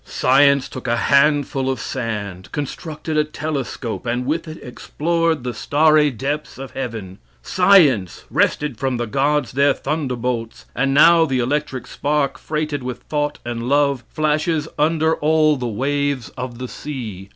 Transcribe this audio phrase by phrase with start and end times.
[0.03, 6.09] Science took a handful of sand, constructed a telescope, and with it explored the starry
[6.09, 7.19] depths of heaven.
[7.43, 13.37] Science wrested from the gods their thunderbolts; and now, the electric spark freighted with thought
[13.45, 17.29] and love, flashes under all the waves of the sea.